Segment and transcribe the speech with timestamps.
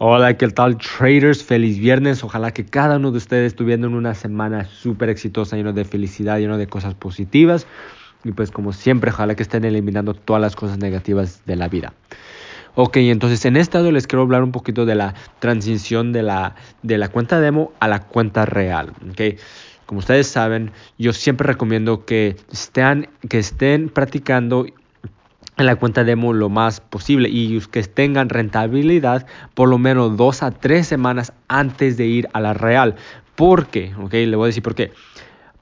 [0.00, 1.42] Hola, ¿qué tal traders?
[1.42, 2.22] Feliz viernes.
[2.22, 6.38] Ojalá que cada uno de ustedes estuviera en una semana súper exitosa, lleno de felicidad,
[6.38, 7.66] lleno de cosas positivas.
[8.22, 11.94] Y pues como siempre, ojalá que estén eliminando todas las cosas negativas de la vida.
[12.76, 16.54] Ok, entonces en este lado les quiero hablar un poquito de la transición de la,
[16.84, 18.92] de la cuenta demo a la cuenta real.
[19.10, 19.36] Okay.
[19.84, 24.64] Como ustedes saben, yo siempre recomiendo que estén, que estén practicando
[25.58, 30.42] en la cuenta demo lo más posible y que tengan rentabilidad por lo menos dos
[30.42, 32.94] a tres semanas antes de ir a la real.
[33.34, 33.92] ¿Por qué?
[34.10, 34.92] Le voy a decir por qué.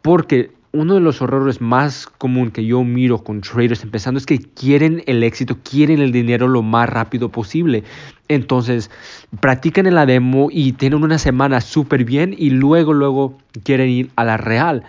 [0.02, 4.38] Porque uno de los errores más común que yo miro con traders empezando es que
[4.38, 7.82] quieren el éxito, quieren el dinero lo más rápido posible.
[8.28, 8.90] Entonces,
[9.40, 14.10] practican en la demo y tienen una semana súper bien y luego, luego quieren ir
[14.16, 14.82] a la real.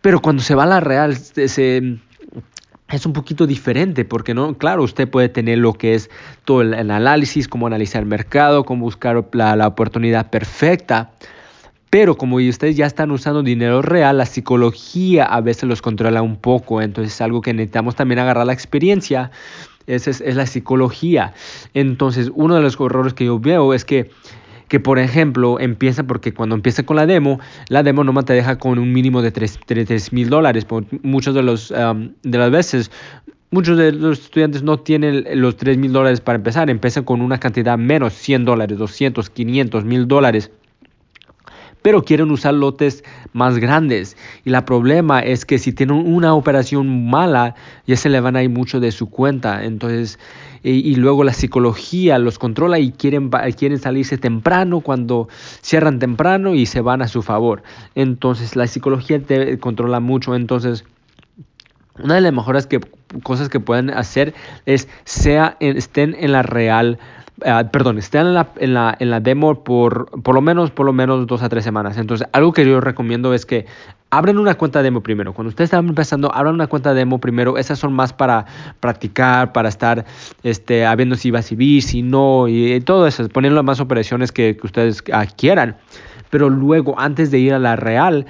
[0.00, 1.98] Pero cuando se va a la real, se
[2.90, 6.10] es un poquito diferente porque no, claro, usted puede tener lo que es
[6.44, 11.12] todo el, análisis, cómo analizar el mercado, cómo buscar la, la, oportunidad perfecta.
[11.88, 16.36] Pero como ustedes ya están usando dinero real, la psicología a veces los controla un
[16.36, 16.82] poco.
[16.82, 19.30] Entonces es algo que necesitamos también agarrar la experiencia.
[19.86, 21.34] Esa es, es la psicología.
[21.74, 24.10] Entonces uno de los errores que yo veo es que
[24.70, 28.56] que por ejemplo empieza porque cuando empieza con la demo, la demo nomás te deja
[28.56, 30.64] con un mínimo de 3 mil dólares.
[31.02, 32.90] Muchos de, los, de las veces
[33.52, 37.40] Muchos de los estudiantes no tienen los 3 mil dólares para empezar, empiezan con una
[37.40, 40.52] cantidad menos, 100 dólares, 200, 500, mil dólares
[41.82, 44.16] pero quieren usar lotes más grandes.
[44.44, 47.54] Y el problema es que si tienen una operación mala,
[47.86, 49.64] ya se le van a ir mucho de su cuenta.
[49.64, 50.18] Entonces,
[50.62, 55.28] y, luego la psicología los controla y quieren, quieren salirse temprano cuando
[55.62, 57.62] cierran temprano y se van a su favor.
[57.94, 60.34] Entonces, la psicología te controla mucho.
[60.34, 60.84] Entonces,
[62.02, 62.68] una de las mejores
[63.22, 64.34] cosas que pueden hacer
[64.66, 66.98] es sea, estén en la real
[67.44, 70.86] Ah, perdón, estén en la, en la, en la demo por, por lo menos, por
[70.86, 71.96] lo menos dos a tres semanas.
[71.96, 73.66] Entonces, algo que yo recomiendo es que
[74.10, 75.32] abren una cuenta demo primero.
[75.32, 77.56] Cuando ustedes están empezando, abran una cuenta demo primero.
[77.56, 78.46] Esas son más para
[78.80, 80.04] practicar, para estar
[80.42, 84.56] este, viendo si va a servir, si no, y, todo eso, poniendo más operaciones que,
[84.56, 85.76] que ustedes ah, quieran.
[86.30, 88.26] Pero luego, antes de ir a la real,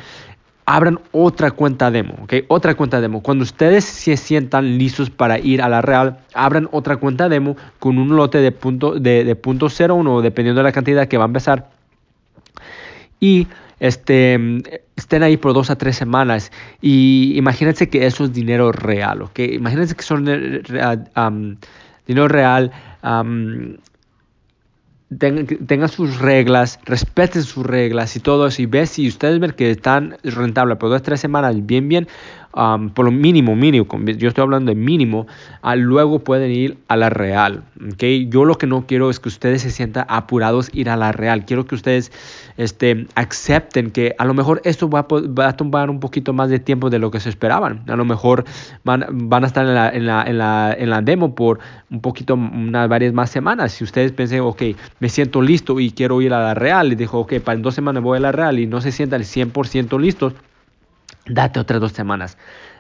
[0.71, 2.35] abran otra cuenta demo, ¿ok?
[2.47, 3.23] Otra cuenta demo.
[3.23, 7.99] Cuando ustedes se sientan listos para ir a la real, abran otra cuenta demo con
[7.99, 11.27] un lote de punto, de, de punto 01, dependiendo de la cantidad que va a
[11.27, 11.71] empezar.
[13.19, 13.49] Y
[13.81, 14.39] este,
[14.95, 19.41] estén ahí por dos a tres semanas y imagínense que eso es dinero real, ¿ok?
[19.41, 20.63] Imagínense que son eh,
[22.07, 22.71] dinero real
[25.19, 28.63] tenga, sus reglas, respeten sus reglas y todo eso.
[28.63, 32.09] Y ve si ustedes ven que están rentables por dos, tres semanas, bien, bien,
[32.53, 35.27] por lo mínimo, mínimo, yo estoy hablando de mínimo,
[35.77, 37.63] luego pueden ir a la real.
[37.93, 38.29] ¿okay?
[38.29, 41.45] Yo lo que no quiero es que ustedes se sientan apurados ir a la real.
[41.45, 42.11] Quiero que ustedes
[42.57, 45.07] este, acepten que a lo mejor esto va
[45.47, 47.85] a, tomar un poquito más de tiempo de lo que se esperaban.
[47.89, 48.45] A lo mejor
[48.85, 52.01] van, van a estar en la, en, la, en, la, en la demo por un
[52.01, 53.73] poquito, unas varias más semanas.
[53.73, 54.63] Si ustedes piensan, ok,
[54.99, 57.75] me siento listo y quiero ir a la real, y dijo, ok, para en dos
[57.75, 60.35] semanas voy a la real y no se sientan 100% listos
[61.33, 62.37] date otras dos semanas.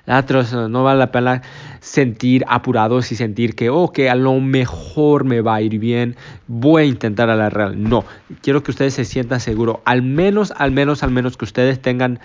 [0.06, 1.42] no vale la pena
[1.80, 6.16] sentir apurados y sentir que, oh, que a lo mejor me va a ir bien,
[6.46, 7.82] voy a intentar a la real.
[7.82, 8.04] No,
[8.42, 12.20] quiero que ustedes se sientan seguros, al menos, al menos, al menos que ustedes tengan,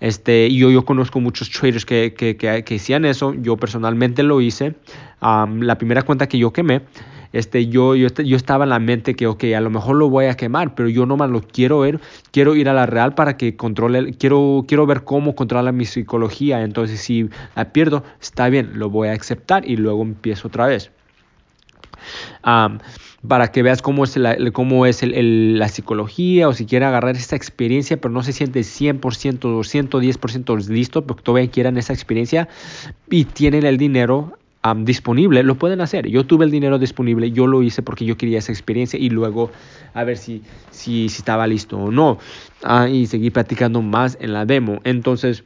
[0.00, 4.40] este, yo, yo conozco muchos traders que, que, que, que hacían eso, yo personalmente lo
[4.40, 4.74] hice,
[5.20, 6.82] la primera cuenta que yo quemé,
[7.32, 10.26] este, yo, yo, yo estaba en la mente que, ok, a lo mejor lo voy
[10.26, 12.00] a quemar, pero yo nomás lo quiero ver,
[12.32, 16.62] quiero ir a la real para que controle, quiero, quiero ver cómo controla mi psicología,
[16.62, 20.90] entonces si la pierdo, está bien, lo voy a aceptar y luego empiezo otra vez.
[23.28, 27.36] para que veas cómo es, la, cómo es la psicología o si quiere agarrar esa
[27.36, 32.48] experiencia, pero no se siente 100% o 110% listo porque todavía quieran esa experiencia
[33.10, 34.38] y tienen el dinero
[34.84, 36.08] disponible, lo pueden hacer.
[36.08, 39.50] Yo tuve el dinero disponible, yo lo hice porque yo quería esa experiencia y luego
[39.94, 42.18] a ver si, si, si estaba listo o no.
[42.62, 44.80] Ah, y seguir practicando más en la demo.
[44.84, 45.44] Entonces,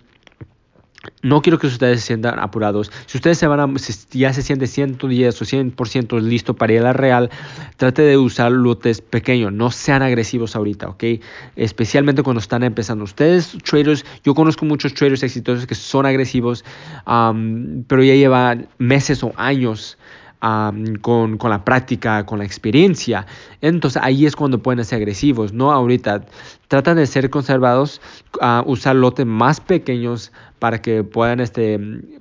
[1.22, 2.90] no quiero que ustedes se sientan apurados.
[3.06, 3.72] Si ustedes se van a,
[4.10, 7.30] ya se sienten 110 o 100% listo para ir a la real,
[7.76, 9.52] trate de usar lotes pequeños.
[9.52, 11.04] No sean agresivos ahorita, ¿ok?
[11.56, 13.04] Especialmente cuando están empezando.
[13.04, 16.64] Ustedes, traders, yo conozco muchos traders exitosos que son agresivos,
[17.04, 19.98] pero ya llevan meses o años
[21.00, 23.26] con, la práctica, con la experiencia.
[23.62, 26.26] Entonces ahí es cuando pueden ser agresivos, no ahorita.
[26.69, 28.00] Tratan de ser conservados,
[28.41, 31.79] a usar lotes más pequeños para que puedan este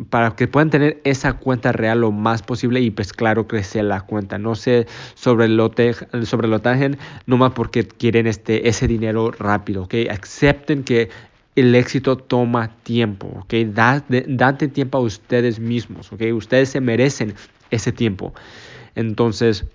[0.09, 4.01] para que puedan tener esa cuenta real lo más posible y pues claro crecer la
[4.01, 4.85] cuenta no sé
[5.15, 5.93] sobre el lote
[6.25, 11.09] sobre el lotaje nomás porque quieren este ese dinero rápido ok acepten que
[11.55, 13.53] el éxito toma tiempo, ¿ok?
[13.73, 16.23] date tiempo a ustedes mismos, ¿ok?
[16.33, 17.35] Ustedes se merecen
[17.73, 18.33] ese tiempo.
[18.95, 19.65] Entonces,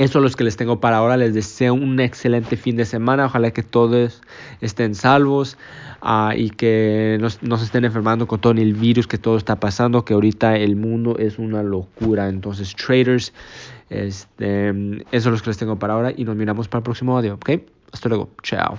[0.00, 1.16] eso es lo que les tengo para ahora.
[1.16, 3.26] Les deseo un excelente fin de semana.
[3.26, 4.22] Ojalá que todos
[4.60, 5.58] estén salvos
[6.02, 10.04] uh, y que no, se estén enfermando con todo el virus que todo está pasando,
[10.04, 12.28] que ahorita el mundo es una locura.
[12.28, 13.32] Entonces, traders,
[13.90, 17.16] este, eso es lo que les tengo para ahora y nos miramos para el próximo
[17.16, 17.50] audio, ¿ok?
[17.92, 18.30] Hasta luego.
[18.42, 18.78] Chao.